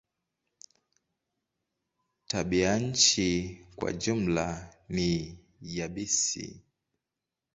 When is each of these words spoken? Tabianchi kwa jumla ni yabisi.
Tabianchi 2.29 3.61
kwa 3.75 3.93
jumla 3.93 4.73
ni 4.89 5.37
yabisi. 5.61 6.61